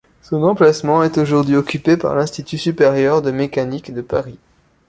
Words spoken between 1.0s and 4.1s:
est aujourd'hui occupé par l'Institut supérieur de mécanique de